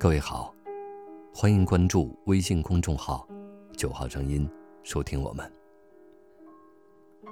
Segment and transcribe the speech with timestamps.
[0.00, 0.54] 各位好，
[1.34, 3.28] 欢迎关注微信公众号
[3.76, 4.48] “九号声音”，
[4.84, 5.52] 收听我们。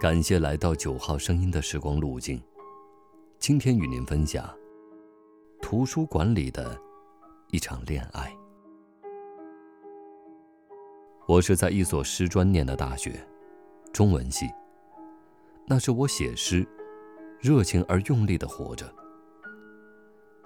[0.01, 2.43] 感谢来到九号声音的时光路径。
[3.39, 4.53] 今天与您分享
[5.63, 6.77] 图书馆里的
[7.53, 8.37] 一场恋爱。
[11.29, 13.25] 我是在一所师专念的大学，
[13.93, 14.45] 中文系。
[15.67, 16.67] 那是我写诗，
[17.39, 18.93] 热情而用力的活着，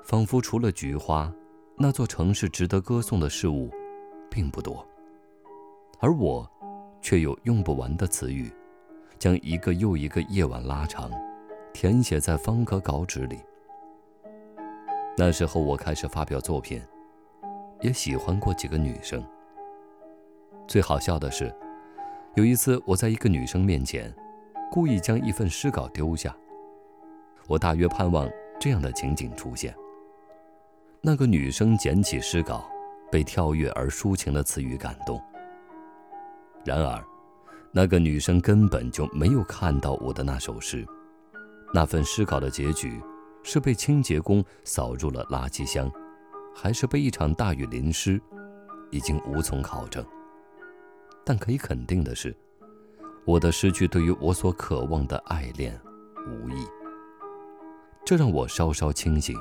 [0.05, 1.32] 仿佛除了菊花。
[1.83, 3.70] 那座城市值得歌颂的事物，
[4.30, 4.87] 并不多，
[5.98, 6.47] 而我，
[7.01, 8.53] 却有用不完的词语，
[9.19, 11.11] 将一个又一个夜晚拉长，
[11.73, 13.41] 填写在方格稿纸里。
[15.16, 16.83] 那时候我开始发表作品，
[17.81, 19.25] 也喜欢过几个女生。
[20.69, 21.51] 最好笑的是，
[22.34, 24.15] 有一次我在一个女生面前，
[24.70, 26.37] 故意将一份诗稿丢下，
[27.48, 28.28] 我大约盼望
[28.61, 29.75] 这样的情景出现。
[31.03, 32.70] 那个女生捡起诗稿，
[33.11, 35.19] 被跳跃而抒情的词语感动。
[36.62, 37.03] 然而，
[37.73, 40.87] 那个女生根本就没有看到我的那首诗。
[41.73, 43.01] 那份诗稿的结局，
[43.43, 45.91] 是被清洁工扫入了垃圾箱，
[46.55, 48.21] 还是被一场大雨淋湿，
[48.91, 50.05] 已经无从考证。
[51.25, 52.37] 但可以肯定的是，
[53.25, 55.81] 我的诗句对于我所渴望的爱恋
[56.28, 56.67] 无益。
[58.05, 59.34] 这让我稍稍清醒。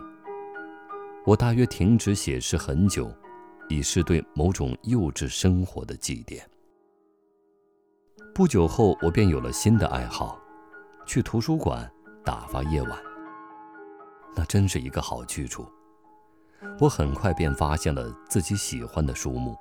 [1.26, 3.14] 我大约停止写诗很久，
[3.68, 6.42] 以是对某种幼稚生活的祭奠。
[8.34, 10.40] 不久后，我便有了新的爱好，
[11.06, 11.90] 去图书馆
[12.24, 12.98] 打发夜晚。
[14.34, 15.68] 那真是一个好去处。
[16.80, 19.56] 我很快便发现了自己喜欢的书目，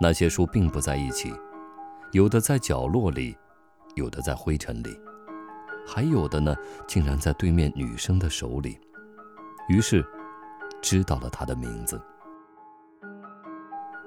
[0.00, 1.32] 那些书并不在一起，
[2.12, 3.36] 有的在角落里，
[3.94, 4.98] 有的在灰尘里，
[5.86, 6.54] 还有的呢，
[6.86, 8.78] 竟然在对面女生的手里。
[9.68, 10.04] 于是。
[10.82, 12.00] 知道了他的名字。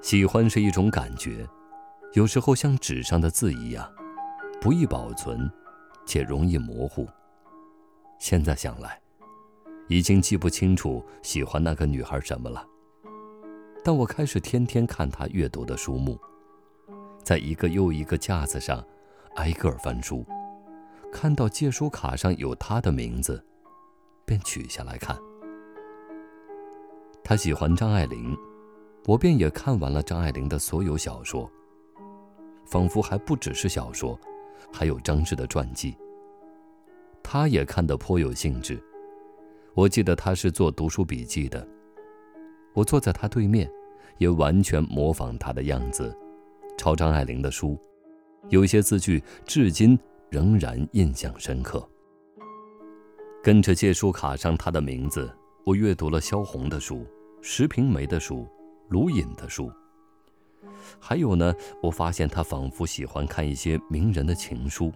[0.00, 1.48] 喜欢是一种感觉，
[2.14, 3.88] 有时候像纸上的字一样，
[4.60, 5.50] 不易保存，
[6.04, 7.08] 且容易模糊。
[8.18, 9.00] 现在想来，
[9.88, 12.66] 已经记不清楚喜欢那个女孩什么了。
[13.84, 16.18] 但我开始天天看她阅读的书目，
[17.22, 18.84] 在一个又一个架子上，
[19.36, 20.24] 挨个翻书，
[21.12, 23.44] 看到借书卡上有她的名字，
[24.24, 25.16] 便取下来看。
[27.24, 28.36] 他喜欢张爱玲，
[29.06, 31.50] 我便也看完了张爱玲的所有小说。
[32.64, 34.18] 仿佛还不只是小说，
[34.72, 35.96] 还有张氏的传记。
[37.22, 38.82] 他也看得颇有兴致。
[39.74, 41.66] 我记得他是做读书笔记的。
[42.74, 43.70] 我坐在他对面，
[44.18, 46.16] 也完全模仿他的样子，
[46.76, 47.78] 抄张爱玲的书。
[48.48, 49.98] 有些字句至今
[50.30, 51.86] 仍然印象深刻。
[53.42, 55.30] 跟着借书卡上他的名字。
[55.64, 57.06] 我阅读了萧红的书、
[57.40, 58.48] 石平梅的书、
[58.88, 59.70] 卢隐的书，
[60.98, 64.92] 还有呢，我发现他仿佛喜欢看一些名人的情书，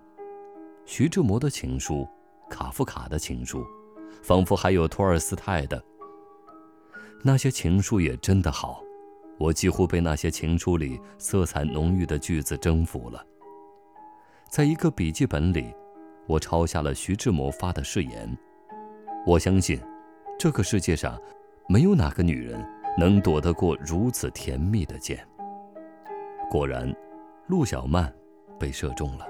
[0.85, 2.05] 徐志摩的情书、
[2.51, 3.65] 卡夫卡的情书，
[4.23, 5.81] 仿佛还有托尔斯泰的。
[7.23, 8.83] 那些情书也真的好，
[9.39, 13.25] 我几乎被那些情书里色彩浓郁的句子征服了。
[14.51, 15.73] 在一个笔记本里，
[16.27, 18.37] 我抄下了徐志摩发的誓言，
[19.25, 19.81] 我相信。
[20.39, 21.19] 这个世界上，
[21.67, 22.63] 没有哪个女人
[22.99, 25.19] 能躲得过如此甜蜜的箭。
[26.51, 26.95] 果然，
[27.47, 28.13] 陆小曼
[28.59, 29.27] 被射中了。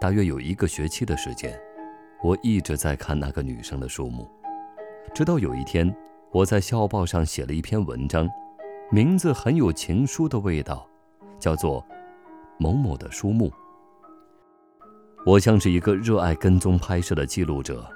[0.00, 1.58] 大约有一个学期的时间，
[2.22, 4.30] 我一直在看那个女生的书目，
[5.14, 5.94] 直到有一天，
[6.32, 8.26] 我在校报上写了一篇文章，
[8.90, 10.88] 名字很有情书的味道，
[11.38, 11.82] 叫做
[12.58, 13.50] 《某某的书目》。
[15.26, 17.86] 我像是一个热爱跟踪拍摄的记录者。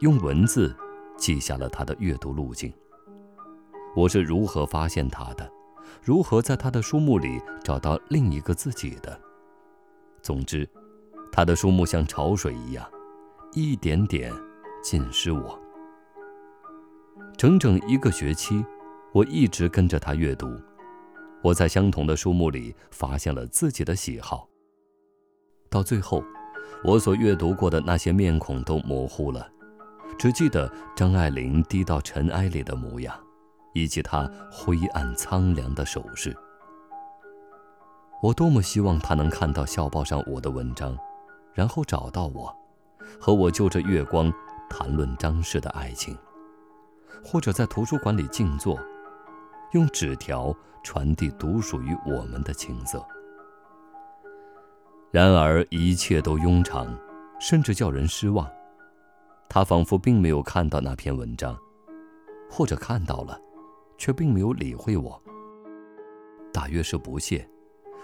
[0.00, 0.74] 用文字
[1.16, 2.72] 记下了他的阅读路径。
[3.94, 5.48] 我是如何发现他的，
[6.02, 9.18] 如何在他的书目里找到另一个自己的。
[10.20, 10.68] 总之，
[11.30, 12.84] 他的书目像潮水一样，
[13.52, 14.32] 一点点
[14.82, 15.58] 浸湿我。
[17.36, 18.64] 整整一个学期，
[19.12, 20.60] 我一直跟着他阅读。
[21.40, 24.48] 我在相同的书目里发现了自己的喜好。
[25.70, 26.24] 到最后，
[26.82, 29.48] 我所阅读过的那些面孔都模糊了。
[30.18, 33.14] 只记得张爱玲低到尘埃里的模样，
[33.72, 36.36] 以及她灰暗苍凉的手势。
[38.22, 40.96] 我多么希望她能看到校报上我的文章，
[41.52, 42.54] 然后找到我，
[43.20, 44.32] 和我就着月光
[44.70, 46.16] 谈论张氏的爱情，
[47.22, 48.78] 或者在图书馆里静坐，
[49.72, 53.04] 用纸条传递独属于我们的情色。
[55.10, 56.86] 然而一切都庸常，
[57.38, 58.50] 甚至叫人失望。
[59.54, 61.56] 他仿佛并没有看到那篇文章，
[62.50, 63.40] 或者看到了，
[63.96, 65.22] 却并没有理会我。
[66.52, 67.48] 大约是不屑，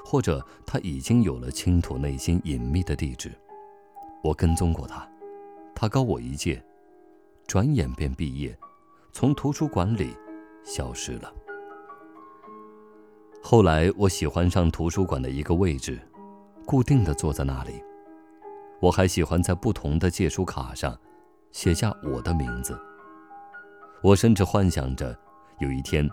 [0.05, 3.33] 或者他已经有了倾吐内心隐秘的地址。
[4.23, 5.05] 我跟踪过他，
[5.75, 6.65] 他高我一届，
[7.49, 8.57] 转眼便毕业，
[9.11, 10.17] 从图书馆里
[10.63, 11.35] 消失了。
[13.43, 16.01] 后来我喜欢上图书馆的一个位置，
[16.65, 17.83] 固定的坐在那里。
[18.81, 20.97] 我还喜欢在不同的借书卡上
[21.53, 22.79] 写下我的名字。
[24.03, 25.17] 我甚至幻想着，
[25.59, 26.09] 有一天，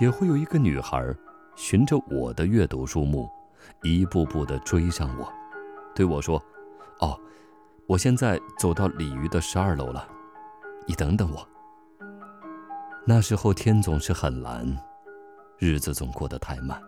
[0.00, 1.14] 也会有一个女孩，
[1.54, 3.28] 循着我的阅读书目，
[3.82, 5.30] 一步步的追上我，
[5.94, 6.42] 对我说
[7.00, 7.18] ：“哦，
[7.86, 10.08] 我现在走到鲤鱼的十二楼了，
[10.86, 11.46] 你等等我。”
[13.06, 14.76] 那时候天总是很蓝。
[15.58, 16.78] 日子总过得太慢。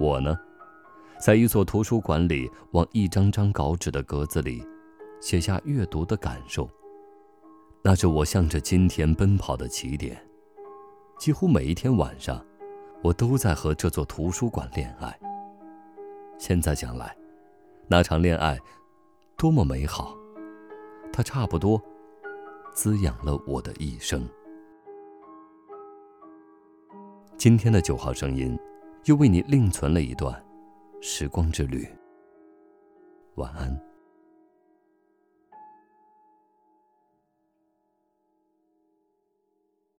[0.00, 0.36] 我呢，
[1.20, 4.66] 在一所图书馆里，往一张张稿纸的格子里，
[5.26, 6.70] 写下阅读的感受。
[7.82, 10.16] 那是我向着今天奔跑的起点。
[11.18, 12.40] 几乎每一天晚上，
[13.02, 15.18] 我都在和这座图书馆恋爱。
[16.38, 17.12] 现在想来，
[17.88, 18.56] 那场恋爱
[19.36, 20.16] 多么美好！
[21.12, 21.82] 它差不多
[22.72, 24.24] 滋养了我的一生。
[27.36, 28.56] 今天的九号声音，
[29.06, 30.40] 又为你另存了一段
[31.00, 31.84] 时光之旅。
[33.34, 33.76] 晚安。